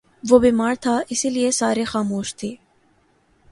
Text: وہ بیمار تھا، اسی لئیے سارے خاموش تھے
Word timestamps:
وہ 0.29 0.39
بیمار 0.39 0.75
تھا، 0.81 0.99
اسی 1.09 1.29
لئیے 1.29 1.51
سارے 1.51 1.83
خاموش 1.83 2.35
تھے 2.35 2.55